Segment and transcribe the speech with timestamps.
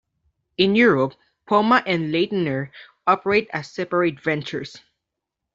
[0.57, 1.13] In Europe,
[1.45, 2.71] Poma and Leitner
[3.05, 4.79] operate as separate ventures.